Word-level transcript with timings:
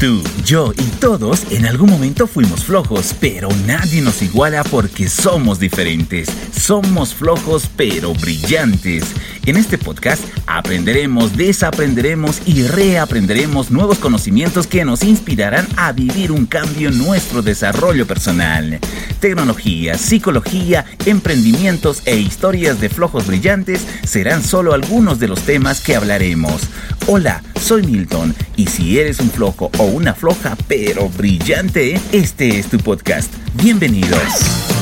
Tú, 0.00 0.22
yo 0.44 0.72
y 0.78 0.84
todos 1.00 1.50
en 1.50 1.66
algún 1.66 1.90
momento 1.90 2.28
fuimos 2.28 2.64
flojos, 2.64 3.16
pero 3.18 3.48
nadie 3.66 4.00
nos 4.00 4.22
iguala 4.22 4.62
porque 4.62 5.08
somos 5.08 5.58
diferentes. 5.58 6.28
Somos 6.56 7.12
flojos 7.12 7.68
pero 7.76 8.14
brillantes. 8.14 9.02
En 9.48 9.56
este 9.56 9.78
podcast 9.78 10.22
aprenderemos, 10.46 11.34
desaprenderemos 11.34 12.42
y 12.44 12.64
reaprenderemos 12.64 13.70
nuevos 13.70 13.98
conocimientos 13.98 14.66
que 14.66 14.84
nos 14.84 15.02
inspirarán 15.02 15.66
a 15.78 15.92
vivir 15.92 16.32
un 16.32 16.44
cambio 16.44 16.90
en 16.90 16.98
nuestro 16.98 17.40
desarrollo 17.40 18.06
personal. 18.06 18.78
Tecnología, 19.20 19.96
psicología, 19.96 20.84
emprendimientos 21.06 22.02
e 22.04 22.18
historias 22.18 22.78
de 22.78 22.90
flojos 22.90 23.26
brillantes 23.26 23.86
serán 24.04 24.44
solo 24.44 24.74
algunos 24.74 25.18
de 25.18 25.28
los 25.28 25.40
temas 25.40 25.80
que 25.80 25.96
hablaremos. 25.96 26.68
Hola, 27.06 27.42
soy 27.58 27.84
Milton 27.84 28.34
y 28.54 28.66
si 28.66 28.98
eres 28.98 29.18
un 29.18 29.30
flojo 29.30 29.70
o 29.78 29.84
una 29.84 30.12
floja 30.12 30.58
pero 30.68 31.08
brillante, 31.08 31.98
este 32.12 32.58
es 32.58 32.66
tu 32.66 32.76
podcast. 32.76 33.32
Bienvenidos. 33.54 34.77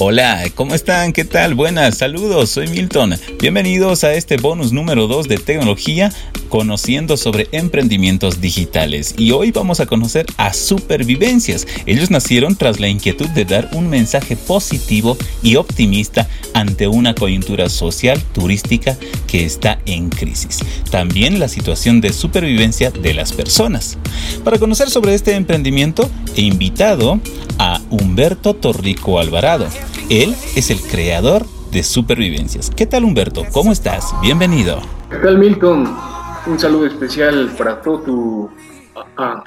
Hola, 0.00 0.44
¿cómo 0.54 0.76
están? 0.76 1.12
¿Qué 1.12 1.24
tal? 1.24 1.54
Buenas, 1.54 1.98
saludos, 1.98 2.50
soy 2.50 2.68
Milton. 2.68 3.16
Bienvenidos 3.40 4.04
a 4.04 4.14
este 4.14 4.36
bonus 4.36 4.72
número 4.72 5.08
2 5.08 5.26
de 5.26 5.38
tecnología, 5.38 6.12
conociendo 6.48 7.16
sobre 7.16 7.48
emprendimientos 7.52 8.40
digitales. 8.40 9.14
Y 9.16 9.32
hoy 9.32 9.50
vamos 9.52 9.80
a 9.80 9.86
conocer 9.86 10.26
a 10.36 10.52
Supervivencias. 10.52 11.66
Ellos 11.86 12.10
nacieron 12.10 12.56
tras 12.56 12.80
la 12.80 12.88
inquietud 12.88 13.28
de 13.28 13.44
dar 13.44 13.70
un 13.72 13.88
mensaje 13.88 14.36
positivo 14.36 15.16
y 15.42 15.56
optimista 15.56 16.28
ante 16.54 16.88
una 16.88 17.14
coyuntura 17.14 17.68
social 17.68 18.20
turística 18.32 18.96
que 19.26 19.44
está 19.44 19.80
en 19.86 20.08
crisis. 20.08 20.58
También 20.90 21.38
la 21.38 21.48
situación 21.48 22.00
de 22.00 22.12
supervivencia 22.12 22.90
de 22.90 23.14
las 23.14 23.32
personas. 23.32 23.98
Para 24.44 24.58
conocer 24.58 24.90
sobre 24.90 25.14
este 25.14 25.34
emprendimiento, 25.34 26.10
he 26.36 26.42
invitado 26.42 27.20
a 27.58 27.80
Humberto 27.90 28.54
Torrico 28.54 29.18
Alvarado. 29.18 29.66
Él 30.08 30.34
es 30.56 30.70
el 30.70 30.80
creador 30.80 31.46
de 31.70 31.82
Supervivencias. 31.82 32.70
¿Qué 32.70 32.86
tal 32.86 33.04
Humberto? 33.04 33.44
¿Cómo 33.52 33.72
estás? 33.72 34.14
Bienvenido. 34.22 34.80
¿Qué 35.10 35.16
tal 35.18 35.38
Milton? 35.38 36.17
Un 36.48 36.58
saludo 36.58 36.86
especial 36.86 37.50
para 37.58 37.82
toda 37.82 38.02
tu 38.04 38.50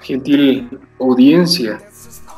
gentil 0.03 0.69
audiencia. 0.99 1.81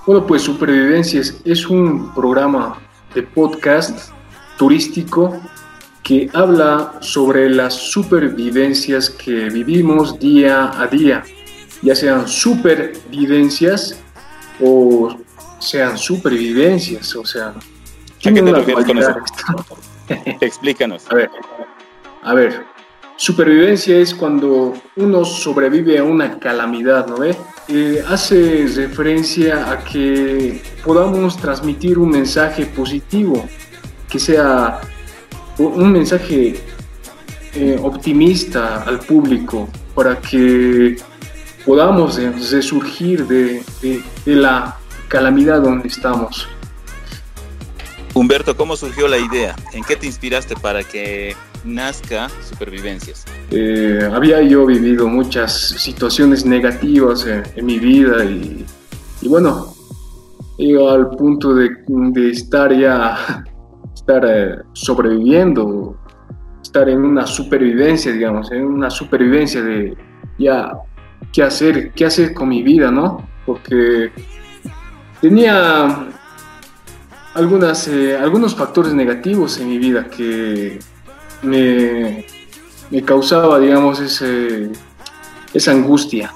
Bueno, 0.08 0.26
pues 0.26 0.42
Supervivencias 0.42 1.36
es 1.44 1.68
un 1.68 2.14
programa 2.14 2.80
de 3.14 3.24
podcast 3.24 4.12
turístico 4.58 5.38
que 6.02 6.30
habla 6.34 6.94
sobre 7.02 7.50
las 7.50 7.74
supervivencias 7.74 9.10
que 9.10 9.50
vivimos 9.50 10.18
día 10.18 10.82
a 10.82 10.88
día, 10.88 11.24
ya 11.82 11.94
sean 11.94 12.26
supervivencias 12.26 14.02
o 14.62 15.18
sean 15.60 15.98
supervivencias, 15.98 17.14
o 17.18 17.26
sea... 17.26 17.50
¿A 17.50 18.32
qué 18.32 18.42
te 18.42 18.52
refieres 18.52 18.86
con 18.86 18.98
eso? 18.98 19.16
Explícanos. 20.40 21.06
A 21.10 21.16
ver, 21.16 21.30
a 22.24 22.34
ver, 22.34 22.73
supervivencia 23.18 23.98
es 23.98 24.14
cuando 24.14 24.74
uno 24.96 25.26
sobrevive 25.26 26.00
a 26.00 26.04
una 26.04 26.40
calamidad, 26.40 27.08
¿no 27.08 27.18
ve? 27.18 27.36
Eh, 27.68 28.04
hace 28.08 28.68
referencia 28.76 29.72
a 29.72 29.84
que 29.84 30.62
podamos 30.84 31.38
transmitir 31.38 31.98
un 31.98 32.10
mensaje 32.10 32.66
positivo, 32.66 33.48
que 34.10 34.20
sea 34.20 34.82
un 35.58 35.92
mensaje 35.92 36.60
eh, 37.54 37.80
optimista 37.82 38.84
al 38.84 39.00
público 39.00 39.70
para 39.96 40.20
que 40.20 40.98
podamos 41.66 42.18
resurgir 42.52 43.26
de, 43.28 43.64
de, 43.82 44.04
de 44.26 44.36
la 44.36 44.78
calamidad 45.08 45.62
donde 45.62 45.88
estamos. 45.88 46.48
Humberto, 48.14 48.56
¿cómo 48.58 48.76
surgió 48.76 49.08
la 49.08 49.18
idea? 49.18 49.56
¿En 49.72 49.84
qué 49.84 49.96
te 49.96 50.06
inspiraste 50.06 50.56
para 50.56 50.84
que 50.84 51.36
nazca 51.64 52.30
Supervivencias? 52.42 53.26
Eh, 53.52 54.10
había 54.12 54.42
yo 54.42 54.66
vivido 54.66 55.08
muchas 55.08 55.54
situaciones 55.54 56.46
negativas 56.46 57.26
en, 57.26 57.66
mi 57.66 57.80
vida 57.80 58.24
y, 58.26 58.66
bueno, 59.28 59.74
yo 60.58 60.90
al 60.90 61.10
punto 61.12 61.54
de, 61.54 61.72
estar 62.32 62.74
ya, 62.74 63.44
estar 63.94 64.26
eh, 64.26 64.56
sobreviviendo, 64.74 65.98
estar 66.62 66.90
en 66.90 67.04
una 67.04 67.26
supervivencia, 67.26 68.12
digamos, 68.12 68.52
en 68.52 68.66
una 68.66 68.90
supervivencia 68.90 69.62
de 69.62 69.96
ya 70.38 70.74
qué 71.32 71.44
hacer, 71.44 71.92
qué 71.94 72.06
hacer 72.06 72.34
con 72.34 72.50
mi 72.50 72.64
vida, 72.64 72.92
¿no? 72.92 73.28
Porque 73.46 74.12
tenía 75.22 76.08
algunas, 77.34 77.88
eh, 77.88 78.18
algunos 78.18 78.56
factores 78.56 78.94
negativos 78.94 79.60
en 79.60 79.70
mi 79.70 79.78
vida 79.78 80.06
que 80.06 80.80
me, 81.44 82.26
causaba, 83.06 83.60
digamos, 83.60 84.00
ese, 84.00 84.72
esa 85.54 85.72
angustia 85.72 86.34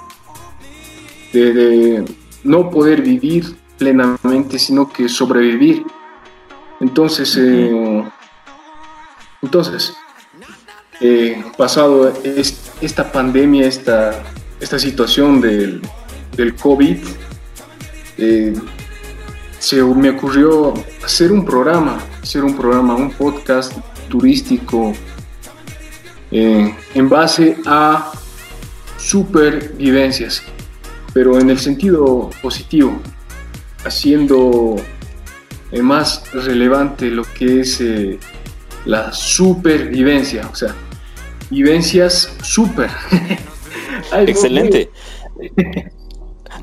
de, 1.33 2.03
no 2.43 2.69
poder 2.69 3.01
vivir 3.01 3.55
plenamente, 3.77 4.57
sino 4.57 4.91
que 4.91 5.09
sobrevivir. 5.09 5.83
Entonces, 6.79 7.35
eh, 7.37 8.03
entonces, 9.41 9.93
eh, 10.99 11.43
pasado 11.57 12.13
esta 12.81 13.11
pandemia, 13.11 13.67
esta, 13.67 14.23
esta 14.59 14.79
situación 14.79 15.41
del, 15.41 15.81
del 16.35 16.55
COVID, 16.55 16.97
eh, 18.17 18.53
se 19.59 19.83
me 19.83 20.09
ocurrió 20.09 20.73
hacer 21.03 21.31
un 21.31 21.45
programa, 21.45 21.99
hacer 22.21 22.43
un 22.43 22.55
programa, 22.55 22.95
un 22.95 23.11
podcast 23.11 23.73
turístico 24.07 24.93
eh, 26.31 26.75
en 26.93 27.09
base 27.09 27.57
a 27.65 28.11
supervivencias, 28.97 30.43
pero 31.13 31.39
en 31.39 31.49
el 31.49 31.59
sentido 31.59 32.29
positivo, 32.41 32.99
haciendo 33.85 34.75
eh, 35.71 35.81
más 35.81 36.23
relevante 36.33 37.09
lo 37.09 37.23
que 37.23 37.61
es 37.61 37.79
eh, 37.81 38.19
la 38.85 39.11
supervivencia, 39.13 40.47
o 40.51 40.55
sea, 40.55 40.75
vivencias 41.49 42.35
super. 42.41 42.89
Excelente. 44.13 44.91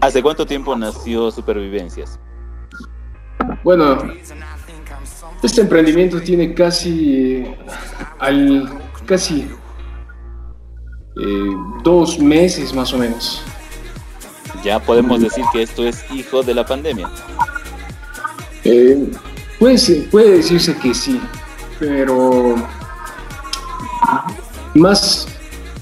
¿Hace 0.00 0.22
cuánto 0.22 0.44
tiempo 0.44 0.76
nació 0.76 1.30
Supervivencias? 1.30 2.18
Bueno, 3.62 3.98
este 5.42 5.60
emprendimiento 5.60 6.20
tiene 6.20 6.54
casi 6.54 7.44
al 8.18 8.68
casi 9.06 9.46
eh, 11.20 11.56
dos 11.82 12.18
meses 12.18 12.74
más 12.74 12.92
o 12.92 12.98
menos. 12.98 13.42
Ya 14.64 14.78
podemos 14.78 15.20
decir 15.20 15.44
que 15.52 15.62
esto 15.62 15.86
es 15.86 16.04
hijo 16.10 16.42
de 16.42 16.54
la 16.54 16.64
pandemia. 16.64 17.10
Eh, 18.64 19.10
puede, 19.58 19.78
puede 20.10 20.38
decirse 20.38 20.74
que 20.76 20.94
sí, 20.94 21.20
pero 21.78 22.54
más, 24.74 25.28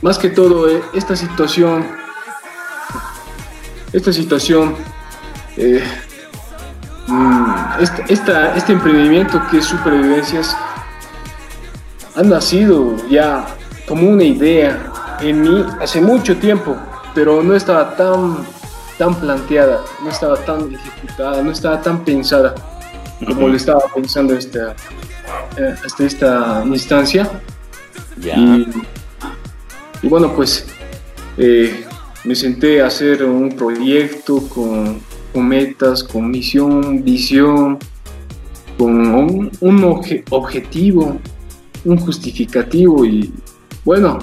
más 0.03 0.19
que 0.19 0.29
todo 0.29 0.69
eh, 0.69 0.83
esta 0.93 1.15
situación, 1.15 1.87
esta 3.93 4.13
situación 4.13 4.75
este, 7.81 8.05
este 8.57 8.73
emprendimiento 8.73 9.41
que 9.51 9.59
es 9.59 9.65
Supervivencias 9.65 10.57
ha 12.15 12.23
nacido 12.23 12.97
ya 13.09 13.47
como 13.87 14.09
una 14.09 14.25
idea 14.25 14.93
en 15.21 15.43
mí 15.43 15.65
hace 15.81 16.01
mucho 16.01 16.37
tiempo, 16.37 16.77
pero 17.15 17.43
no 17.43 17.55
estaba 17.55 17.97
tan, 17.97 18.39
tan 18.99 19.15
planteada, 19.15 19.81
no 20.03 20.11
estaba 20.11 20.37
tan 20.37 20.75
ejecutada, 20.75 21.43
no 21.43 21.51
estaba 21.51 21.81
tan 21.81 22.05
pensada 22.05 22.55
como 23.27 23.49
lo 23.49 23.57
estaba 23.57 23.83
pensando 23.95 24.35
esta, 24.35 24.75
eh, 25.57 25.75
hasta 25.85 26.05
esta 26.05 26.63
instancia. 26.67 27.31
Y, 30.03 30.09
bueno, 30.09 30.35
pues 30.35 30.67
eh, 31.37 31.85
me 32.25 32.35
senté 32.35 32.83
a 32.83 32.87
hacer 32.87 33.25
un 33.25 33.51
proyecto 33.57 34.49
con 34.49 35.01
con 35.33 35.49
metas, 35.49 36.05
con 36.05 36.31
misión, 36.31 37.03
visión, 37.05 37.79
con 38.79 39.07
un, 39.61 39.85
objetivo, 40.31 41.19
un 41.85 41.97
justificativo 41.99 43.05
y 43.05 43.33
bueno, 43.85 44.19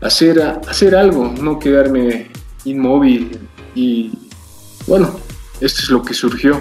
hacer, 0.00 0.40
hacer 0.40 0.94
algo, 0.94 1.32
no 1.40 1.58
quedarme 1.58 2.28
inmóvil 2.64 3.38
y 3.74 4.10
bueno, 4.86 5.10
esto 5.60 5.82
es 5.82 5.90
lo 5.90 6.02
que 6.02 6.14
surgió. 6.14 6.60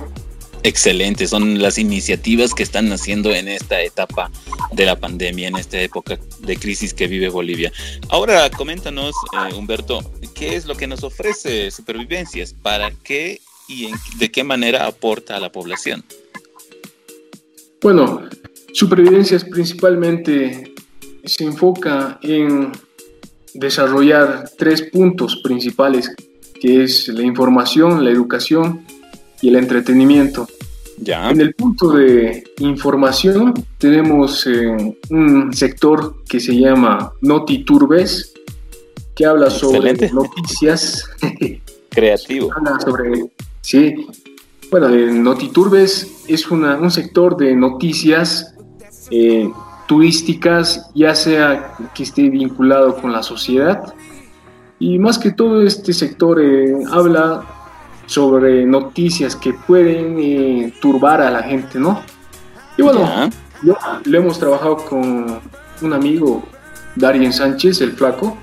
Excelente, 0.63 1.27
son 1.27 1.59
las 1.59 1.79
iniciativas 1.79 2.53
que 2.53 2.61
están 2.61 2.87
naciendo 2.87 3.31
en 3.31 3.47
esta 3.47 3.81
etapa 3.81 4.29
de 4.71 4.85
la 4.85 4.95
pandemia, 4.95 5.47
en 5.47 5.57
esta 5.57 5.81
época 5.81 6.19
de 6.39 6.57
crisis 6.57 6.93
que 6.93 7.07
vive 7.07 7.29
Bolivia. 7.29 7.71
Ahora, 8.09 8.47
coméntanos, 8.51 9.15
eh, 9.33 9.55
Humberto, 9.55 10.03
¿qué 10.35 10.55
es 10.55 10.67
lo 10.67 10.75
que 10.75 10.85
nos 10.85 11.03
ofrece 11.03 11.71
Supervivencias? 11.71 12.53
¿Para 12.53 12.91
qué 12.91 13.41
y 13.67 13.89
de 14.19 14.29
qué 14.29 14.43
manera 14.43 14.85
aporta 14.85 15.35
a 15.35 15.39
la 15.39 15.51
población? 15.51 16.03
Bueno, 17.81 18.29
Supervivencias 18.71 19.43
principalmente 19.43 20.75
se 21.25 21.43
enfoca 21.43 22.19
en 22.21 22.71
desarrollar 23.55 24.49
tres 24.59 24.83
puntos 24.83 25.41
principales, 25.43 26.13
que 26.61 26.83
es 26.83 27.07
la 27.07 27.23
información, 27.23 28.03
la 28.05 28.11
educación 28.11 28.85
y 29.41 29.49
el 29.49 29.55
entretenimiento. 29.55 30.47
Ya. 30.97 31.31
En 31.31 31.41
el 31.41 31.55
punto 31.55 31.89
de 31.89 32.43
información 32.59 33.53
tenemos 33.79 34.45
eh, 34.45 34.95
un 35.09 35.51
sector 35.51 36.23
que 36.27 36.39
se 36.39 36.55
llama 36.55 37.13
NotiTurbes, 37.21 38.33
que 39.15 39.25
habla 39.25 39.49
sobre 39.49 39.93
noticias. 40.11 41.09
Creativo. 41.89 42.51
habla 42.55 42.79
sobre, 42.79 43.31
sí. 43.61 44.07
Bueno, 44.69 44.89
NotiTurbes 44.89 46.25
es 46.27 46.49
una, 46.49 46.77
un 46.77 46.91
sector 46.91 47.35
de 47.35 47.55
noticias 47.55 48.55
eh, 49.09 49.51
turísticas, 49.87 50.89
ya 50.95 51.13
sea 51.15 51.75
que 51.93 52.03
esté 52.03 52.29
vinculado 52.29 52.95
con 52.95 53.11
la 53.11 53.23
sociedad. 53.23 53.93
Y 54.79 54.97
más 54.99 55.19
que 55.19 55.31
todo 55.31 55.63
este 55.63 55.91
sector 55.93 56.41
eh, 56.41 56.73
habla 56.89 57.60
sobre 58.11 58.65
noticias 58.65 59.37
que 59.37 59.53
pueden 59.53 60.17
eh, 60.19 60.73
turbar 60.81 61.21
a 61.21 61.31
la 61.31 61.43
gente, 61.43 61.79
¿no? 61.79 62.03
Y 62.77 62.81
bueno, 62.81 63.29
lo 64.03 64.17
hemos 64.17 64.37
trabajado 64.37 64.75
con 64.75 65.39
un 65.81 65.93
amigo, 65.93 66.43
Darien 66.93 67.31
Sánchez, 67.31 67.79
el 67.79 67.93
flaco, 67.93 68.37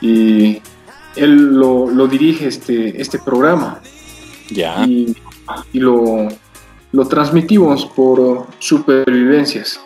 y 0.00 0.62
él 1.16 1.54
lo, 1.54 2.06
dirige 2.06 2.48
este, 2.48 2.98
este 2.98 3.18
programa. 3.18 3.82
Ya. 4.48 4.86
Y, 4.86 5.14
lo, 5.74 6.26
lo 6.92 7.08
transmitimos 7.08 7.84
por 7.84 8.46
supervivencias. 8.58 9.78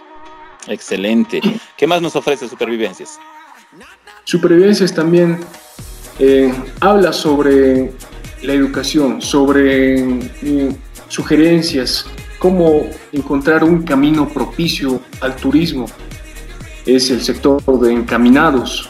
Excelente. 0.68 1.40
¿Qué 1.76 1.88
más 1.88 2.00
nos 2.00 2.14
ofrece 2.14 2.48
Supervivencias? 2.48 3.18
Supervivencias 4.22 4.94
también 4.94 5.40
eh, 6.20 6.54
habla 6.80 7.12
sobre 7.12 7.90
la 8.42 8.54
educación, 8.54 9.20
sobre 9.20 10.00
eh, 10.42 10.76
sugerencias, 11.08 12.06
cómo 12.38 12.86
encontrar 13.12 13.64
un 13.64 13.82
camino 13.82 14.28
propicio 14.28 15.00
al 15.20 15.36
turismo. 15.36 15.86
Es 16.86 17.10
el 17.10 17.20
sector 17.20 17.62
de 17.80 17.92
encaminados. 17.92 18.88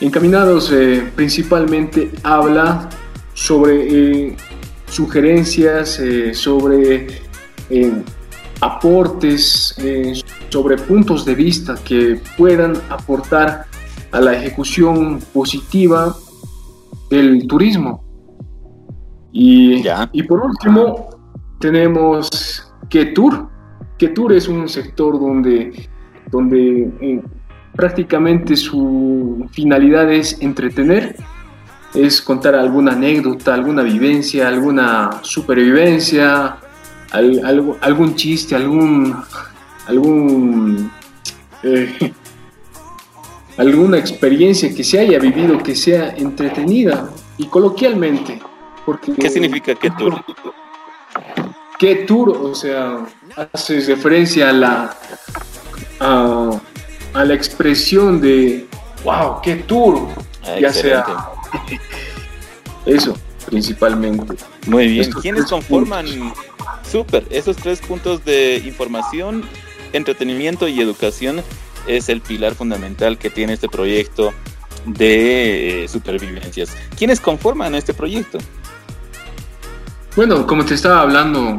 Encaminados 0.00 0.70
eh, 0.72 1.10
principalmente 1.16 2.10
habla 2.22 2.88
sobre 3.34 4.26
eh, 4.26 4.36
sugerencias, 4.88 6.00
sobre 6.32 7.06
aportes, 8.60 9.76
sobre 10.48 10.76
puntos 10.76 11.24
de 11.24 11.34
vista 11.34 11.74
que 11.84 12.20
puedan 12.36 12.74
aportar 12.88 13.66
a 14.10 14.20
la 14.20 14.34
ejecución 14.34 15.20
positiva 15.32 16.16
el 17.10 17.46
turismo. 17.46 18.04
Y, 19.32 19.84
y 20.12 20.22
por 20.22 20.40
último, 20.40 21.08
tenemos 21.60 22.72
que 22.88 23.06
Tour 24.08 24.32
es 24.32 24.48
un 24.48 24.68
sector 24.68 25.18
donde, 25.18 25.88
donde 26.30 26.90
eh, 27.00 27.22
prácticamente 27.74 28.56
su 28.56 29.46
finalidad 29.52 30.10
es 30.12 30.40
entretener, 30.40 31.16
es 31.94 32.22
contar 32.22 32.54
alguna 32.54 32.92
anécdota, 32.92 33.54
alguna 33.54 33.82
vivencia, 33.82 34.48
alguna 34.48 35.20
supervivencia, 35.22 36.58
algún 37.10 38.14
chiste, 38.14 38.54
algún, 38.54 39.14
algún 39.86 40.90
eh, 41.62 42.12
alguna 43.58 43.98
experiencia 43.98 44.72
que 44.74 44.84
se 44.84 45.00
haya 45.00 45.18
vivido 45.18 45.58
que 45.58 45.74
sea 45.74 46.14
entretenida 46.16 47.10
y 47.36 47.46
coloquialmente. 47.46 48.40
Porque, 48.86 49.12
¿Qué 49.12 49.28
significa 49.28 49.74
qué 49.74 49.90
tour? 49.90 50.24
¿Qué 51.78 51.96
tour? 52.06 52.30
O 52.30 52.54
sea, 52.54 53.06
hace 53.52 53.80
referencia 53.80 54.48
a 54.48 54.52
la, 54.52 54.96
a, 56.00 57.24
la 57.24 57.34
expresión 57.34 58.20
de, 58.20 58.66
wow, 59.04 59.40
qué 59.42 59.56
tour. 59.56 60.08
Ah, 60.44 60.58
ya 60.60 60.72
sea 60.72 61.04
eso, 62.86 63.14
principalmente. 63.44 64.36
Muy 64.66 64.86
bien. 64.88 65.12
¿Quiénes 65.20 65.46
conforman, 65.46 66.06
súper, 66.88 67.26
esos 67.30 67.56
tres 67.56 67.80
puntos 67.80 68.24
de 68.24 68.62
información, 68.64 69.44
entretenimiento 69.92 70.68
y 70.68 70.80
educación 70.80 71.42
es 71.88 72.08
el 72.08 72.20
pilar 72.20 72.54
fundamental 72.54 73.18
que 73.18 73.30
tiene 73.30 73.54
este 73.54 73.68
proyecto 73.68 74.32
de 74.86 75.84
eh, 75.84 75.88
supervivencias. 75.88 76.76
¿Quiénes 76.96 77.20
conforman 77.20 77.74
este 77.74 77.94
proyecto? 77.94 78.38
Bueno, 80.16 80.46
como 80.46 80.64
te 80.64 80.74
estaba 80.74 81.02
hablando, 81.02 81.56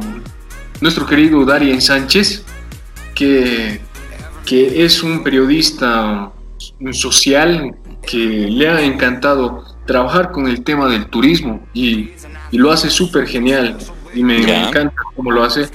nuestro 0.80 1.06
querido 1.06 1.44
Darien 1.44 1.80
Sánchez, 1.80 2.44
que, 3.14 3.80
que 4.44 4.84
es 4.84 5.02
un 5.02 5.22
periodista 5.22 6.32
social 6.92 7.74
que 8.02 8.16
le 8.18 8.68
ha 8.68 8.80
encantado 8.82 9.64
trabajar 9.86 10.30
con 10.30 10.46
el 10.46 10.62
tema 10.62 10.88
del 10.88 11.06
turismo 11.06 11.66
y, 11.74 12.10
lo 12.52 12.72
hace 12.72 12.90
súper 12.90 13.28
genial 13.28 13.78
y 14.12 14.24
me, 14.24 14.38
encanta 14.38 14.92
cómo 15.14 15.30
lo 15.30 15.44
hace. 15.44 15.68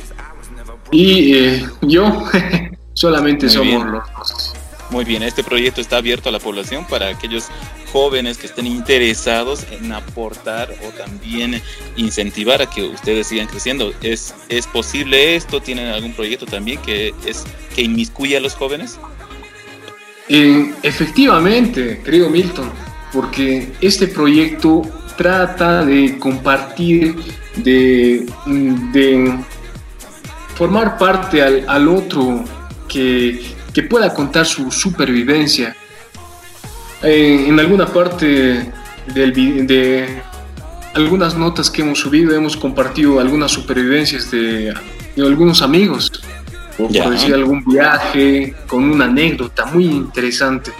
Y 0.91 1.33
eh, 1.33 1.65
yo 1.81 2.25
Solamente 2.95 3.49
somos 3.49 3.85
los 3.85 4.03
dos. 4.17 4.53
Muy 4.89 5.03
bien, 5.03 5.23
este 5.23 5.43
proyecto 5.43 5.81
está 5.81 5.97
abierto 5.97 6.29
a 6.29 6.31
la 6.31 6.39
población 6.39 6.85
para 6.87 7.09
aquellos 7.09 7.47
jóvenes 7.91 8.37
que 8.37 8.45
estén 8.45 8.67
interesados 8.67 9.65
en 9.71 9.91
aportar 9.91 10.73
o 10.85 10.89
también 10.91 11.61
incentivar 11.97 12.61
a 12.61 12.69
que 12.69 12.83
ustedes 12.83 13.27
sigan 13.27 13.47
creciendo. 13.47 13.93
¿Es, 14.01 14.35
es 14.47 14.67
posible 14.67 15.35
esto? 15.35 15.59
¿Tienen 15.59 15.87
algún 15.87 16.13
proyecto 16.13 16.45
también 16.45 16.79
que, 16.81 17.13
es, 17.25 17.45
que 17.75 17.81
inmiscuya 17.81 18.37
a 18.37 18.41
los 18.41 18.53
jóvenes? 18.53 18.99
Eh, 20.29 20.73
efectivamente, 20.83 22.01
querido 22.03 22.29
Milton, 22.29 22.71
porque 23.11 23.73
este 23.81 24.07
proyecto 24.07 24.83
trata 25.17 25.83
de 25.83 26.17
compartir, 26.19 27.15
de, 27.55 28.25
de 28.45 29.35
formar 30.55 30.97
parte 30.97 31.41
al, 31.41 31.65
al 31.67 31.87
otro 31.87 32.43
que, 32.87 33.55
pueda 33.89 34.13
contar 34.13 34.45
su 34.45 34.71
supervivencia. 34.71 35.75
Eh, 37.03 37.45
en 37.47 37.59
alguna 37.59 37.85
parte 37.85 38.71
del, 39.13 39.33
de 39.67 40.21
algunas 40.93 41.35
notas 41.35 41.69
que 41.69 41.81
hemos 41.81 41.99
subido 41.99 42.33
hemos 42.33 42.55
compartido 42.55 43.19
algunas 43.19 43.51
supervivencias 43.51 44.31
de, 44.31 44.73
algunos 45.17 45.61
amigos, 45.61 46.11
o 46.79 46.87
por 46.87 47.09
decir 47.09 47.33
algún 47.33 47.63
viaje 47.65 48.55
con 48.67 48.83
una 48.83 49.05
anécdota 49.05 49.65
muy 49.65 49.85
interesante, 49.85 50.71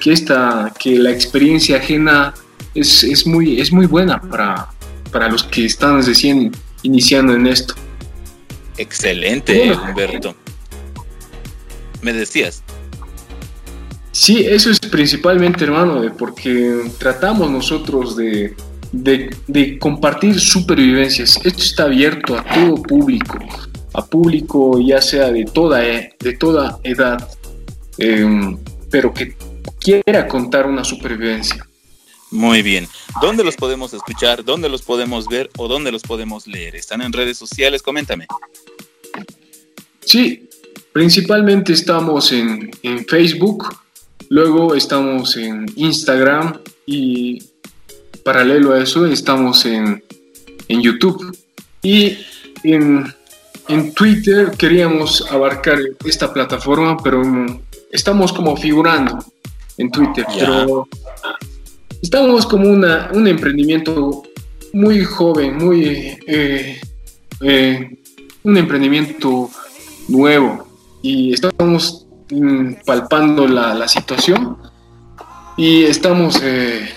que, 0.00 0.12
esta, 0.12 0.72
que 0.78 0.98
la 0.98 1.10
experiencia 1.10 1.76
ajena 1.76 2.34
es, 2.74 3.04
es, 3.04 3.26
muy, 3.26 3.60
es 3.60 3.72
muy 3.72 3.86
buena 3.86 4.20
para, 4.20 4.68
para 5.12 5.28
los 5.28 5.44
que 5.44 5.66
están 5.66 6.04
recién 6.04 6.50
iniciando 6.82 7.34
en 7.34 7.46
esto. 7.46 7.74
Excelente, 8.76 9.72
Humberto 9.72 10.34
me 12.02 12.12
decías. 12.12 12.62
Sí, 14.12 14.44
eso 14.44 14.70
es 14.70 14.80
principalmente, 14.80 15.64
hermano, 15.64 16.02
porque 16.18 16.90
tratamos 16.98 17.50
nosotros 17.50 18.16
de, 18.16 18.56
de, 18.92 19.78
compartir 19.78 20.40
supervivencias. 20.40 21.38
Esto 21.44 21.62
está 21.62 21.84
abierto 21.84 22.36
a 22.36 22.44
todo 22.44 22.82
público, 22.82 23.38
a 23.92 24.04
público 24.04 24.80
ya 24.80 25.00
sea 25.00 25.30
de 25.30 25.44
toda, 25.44 25.86
e, 25.86 26.16
de 26.18 26.36
toda 26.36 26.80
edad, 26.82 27.28
em, 27.98 28.58
pero 28.90 29.14
que 29.14 29.36
quiera 29.78 30.26
contar 30.26 30.66
una 30.66 30.82
supervivencia. 30.82 31.64
Muy 32.32 32.62
bien. 32.62 32.86
¿Dónde 33.20 33.42
los 33.42 33.56
podemos 33.56 33.92
escuchar? 33.92 34.44
¿Dónde 34.44 34.68
los 34.68 34.82
podemos 34.82 35.26
ver? 35.26 35.50
¿O 35.56 35.66
dónde 35.66 35.90
los 35.90 36.02
podemos 36.02 36.46
leer? 36.46 36.76
¿Están 36.76 37.02
en 37.02 37.12
redes 37.12 37.38
sociales? 37.38 37.82
Coméntame. 37.82 38.26
Sí, 40.04 40.48
Principalmente 40.92 41.72
estamos 41.72 42.32
en, 42.32 42.70
Facebook, 43.06 43.76
luego 44.28 44.74
estamos 44.74 45.36
en 45.36 45.66
Instagram 45.76 46.58
y 46.84 47.42
paralelo 48.24 48.72
a 48.72 48.82
eso 48.82 49.06
estamos 49.06 49.64
en, 49.66 50.02
en 50.68 50.82
YouTube. 50.82 51.36
Y 51.82 52.18
en, 52.64 53.04
en 53.68 53.94
Twitter 53.94 54.50
queríamos 54.58 55.24
abarcar 55.30 55.78
esta 56.04 56.32
plataforma, 56.32 56.96
pero 57.02 57.22
estamos 57.92 58.32
como 58.32 58.56
figurando 58.56 59.24
en 59.78 59.90
Twitter, 59.92 60.26
pero 60.38 60.88
estamos 62.02 62.46
como 62.46 62.68
una, 62.68 63.10
un 63.14 63.28
emprendimiento 63.28 64.24
muy 64.72 65.04
joven, 65.04 65.56
muy 65.56 66.18
eh, 66.26 66.80
eh, 67.40 67.96
un 68.42 68.56
emprendimiento 68.56 69.50
nuevo 70.08 70.69
y 71.02 71.32
estamos 71.32 72.06
mm, 72.30 72.84
palpando 72.84 73.46
la, 73.46 73.88
situación 73.88 74.58
y 75.56 75.84
estamos 75.84 76.40
eh, 76.42 76.88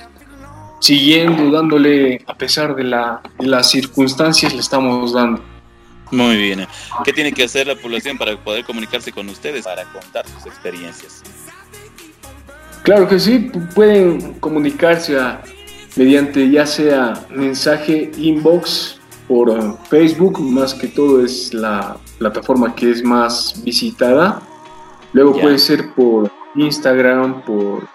siguiendo, 0.80 1.52
dándole, 1.52 2.24
a 2.28 2.36
pesar 2.36 2.76
de, 2.76 2.84
la, 2.84 3.22
de 3.40 3.48
las 3.48 3.70
circunstancias, 3.70 4.54
le 4.54 4.60
estamos 4.60 5.14
dando. 5.14 5.44
Muy 6.12 6.38
bien. 6.38 6.68
¿Qué 7.04 7.12
tiene 7.12 7.32
que 7.32 7.44
hacer 7.44 7.68
la 7.68 7.76
población 7.76 8.18
para 8.18 8.38
poder 8.38 8.64
comunicarse 8.64 9.12
con 9.12 9.28
ustedes, 9.30 9.66
para 9.66 9.84
contar 9.86 10.28
sus 10.28 10.46
experiencias? 10.46 11.24
Claro 12.84 13.08
que 13.08 13.20
sí, 13.20 13.52
pueden 13.74 14.34
comunicarse 14.36 15.18
mediante 15.96 16.50
ya 16.50 16.66
sea 16.66 17.26
mensaje 17.30 18.12
inbox 18.18 19.00
por 19.28 19.50
eh, 19.50 19.74
Facebook, 19.90 20.40
más 20.40 20.74
que 20.74 20.88
todo 20.88 21.24
es 21.24 21.54
la 21.54 21.98
plataforma 22.18 22.76
que 22.76 22.92
es 22.92 23.04
más 23.04 23.62
visitada. 23.64 24.42
Luego 25.14 25.34
puede 25.40 25.60
ser 25.60 25.94
por 25.94 26.32
Instagram, 26.56 27.44
por, 27.44 27.88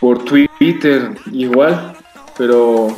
por 0.00 0.24
Twitter, 0.24 1.14
igual, 1.30 1.96
pero 2.36 2.88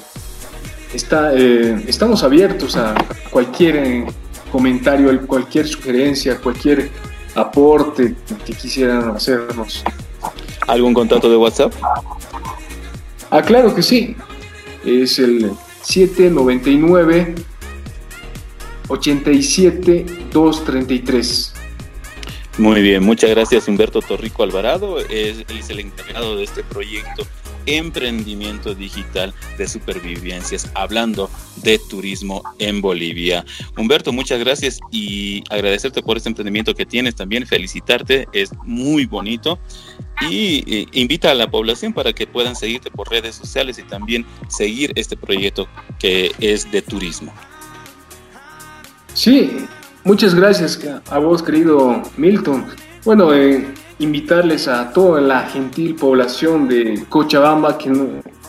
está, 0.93 1.33
eh, 1.35 1.85
estamos 1.87 2.23
abiertos 2.23 2.77
a 2.77 2.95
cualquier 3.31 3.77
eh, 3.77 4.07
comentario, 4.51 5.27
cualquier 5.27 5.67
sugerencia, 5.67 6.39
cualquier 6.39 6.91
aporte 7.35 8.15
que 8.45 8.53
quisieran 8.53 9.11
hacernos. 9.11 9.85
¿Algún 10.67 10.95
contacto 10.95 11.29
de 11.29 11.37
WhatsApp? 11.37 11.73
Ah, 13.31 13.43
claro 13.43 13.75
que 13.75 13.83
sí. 13.83 14.17
Es 14.85 15.19
el 15.19 15.53
799 15.83 17.35
87 18.89 20.07
233. 20.33 21.53
Muy 22.59 22.83
bien, 22.83 23.03
muchas 23.03 23.31
gracias 23.31 23.67
Humberto 23.67 24.01
Torrico 24.01 24.45
Alvarado, 24.45 25.01
es, 25.01 25.45
es 25.49 25.71
el 25.71 25.81
encargado 25.81 26.37
de 26.37 26.45
este 26.45 26.63
proyecto 26.63 27.27
Emprendimiento 27.67 28.75
Digital 28.75 29.35
de 29.59 29.67
Supervivencias, 29.67 30.71
hablando 30.75 31.31
de 31.63 31.79
turismo 31.79 32.43
en 32.59 32.81
Bolivia. 32.81 33.45
Humberto, 33.77 34.13
muchas 34.13 34.39
gracias 34.39 34.79
y 34.91 35.43
agradecerte 35.51 36.03
por 36.03 36.17
este 36.17 36.29
emprendimiento 36.29 36.75
que 36.75 36.87
tienes, 36.87 37.15
también 37.15 37.47
felicitarte, 37.47 38.29
es 38.33 38.51
muy 38.65 39.07
bonito 39.07 39.59
y 40.31 40.63
eh, 40.67 40.87
invita 40.93 41.31
a 41.31 41.35
la 41.35 41.51
población 41.51 41.93
para 41.93 42.13
que 42.13 42.27
puedan 42.27 42.55
seguirte 42.55 42.91
por 42.91 43.11
redes 43.11 43.35
sociales 43.35 43.79
y 43.79 43.83
también 43.83 44.27
seguir 44.49 44.93
este 44.95 45.17
proyecto 45.17 45.67
que 45.99 46.33
es 46.41 46.71
de 46.71 46.83
turismo. 46.83 47.33
Sí, 49.15 49.65
muchas 50.03 50.35
gracias 50.35 50.81
a 51.09 51.19
vos, 51.21 51.41
querido 51.41 52.03
Milton. 52.17 52.67
Bueno, 53.05 53.33
eh, 53.33 53.65
invitarles 54.01 54.67
a 54.67 54.93
toda 54.93 55.21
la 55.21 55.43
gentil 55.47 55.95
población 55.95 56.67
de 56.67 57.05
Cochabamba 57.09 57.79
que 57.79 57.93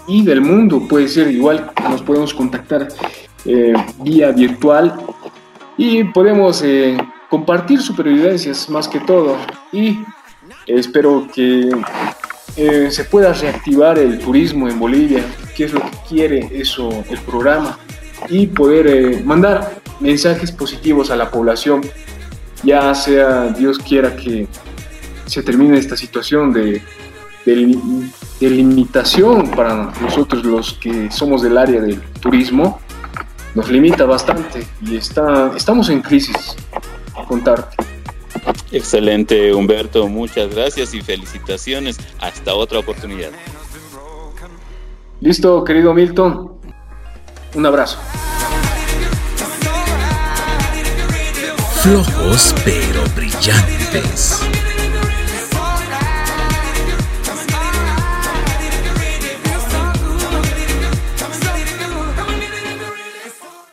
y 0.07 0.25
del 0.25 0.41
mundo, 0.41 0.87
puede 0.87 1.07
ser 1.07 1.29
igual, 1.29 1.69
nos 1.87 2.01
podemos 2.01 2.33
contactar 2.33 2.87
eh, 3.45 3.73
vía 3.99 4.31
virtual. 4.31 4.95
Y 5.77 6.03
podemos 6.05 6.63
eh, 6.63 6.97
compartir 7.29 7.79
supervivencias 7.79 8.67
más 8.67 8.87
que 8.87 8.99
todo. 9.01 9.37
Y 9.71 9.99
espero 10.65 11.27
que 11.31 11.69
se 12.89 13.03
pueda 13.03 13.33
reactivar 13.33 13.99
el 13.99 14.17
turismo 14.17 14.67
en 14.67 14.79
Bolivia, 14.79 15.23
que 15.55 15.65
es 15.65 15.73
lo 15.73 15.81
que 15.81 15.91
quiere 16.09 16.49
eso 16.51 16.89
el 17.07 17.19
programa. 17.19 17.77
Y 18.29 18.47
poder 18.47 19.23
mandar 19.23 19.84
mensajes 19.99 20.51
positivos 20.51 21.11
a 21.11 21.15
la 21.15 21.31
población, 21.31 21.81
ya 22.63 22.93
sea 22.95 23.47
Dios 23.47 23.79
quiera 23.79 24.15
que 24.15 24.47
se 25.25 25.43
termine 25.43 25.77
esta 25.77 25.97
situación 25.97 26.53
de, 26.53 26.81
de, 27.45 28.49
limitación 28.49 29.51
para 29.51 29.91
nosotros 30.01 30.43
los 30.43 30.73
que 30.73 31.09
somos 31.11 31.41
del 31.41 31.57
área 31.57 31.81
del 31.81 32.01
turismo, 32.19 32.79
nos 33.53 33.69
limita 33.69 34.05
bastante 34.05 34.67
y 34.81 34.97
está, 34.97 35.51
estamos 35.55 35.89
en 35.89 36.01
crisis, 36.01 36.55
a 37.15 37.23
contarte. 37.23 37.77
Excelente, 38.71 39.53
Humberto. 39.53 40.07
Muchas 40.07 40.53
gracias 40.53 40.93
y 40.93 41.01
felicitaciones. 41.01 41.97
Hasta 42.19 42.53
otra 42.53 42.79
oportunidad. 42.79 43.31
Listo, 45.21 45.63
querido 45.63 45.93
Milton. 45.93 46.51
Un 47.55 47.65
abrazo. 47.65 47.97
Flojos 51.85 52.55
pero 52.65 53.03
brillantes. 53.15 54.64